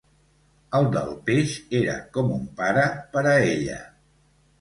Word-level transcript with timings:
El 0.77 0.85
del 0.95 1.11
peix 1.27 1.53
era 1.79 1.97
com 2.15 2.31
un 2.37 2.47
pare 2.63 2.87
per 3.13 3.23
a 3.33 3.35
ella. 3.51 3.77